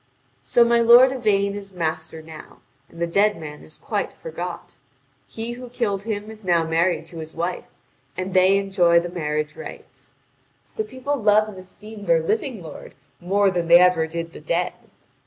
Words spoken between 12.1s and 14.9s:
living lord more than they ever did the dead.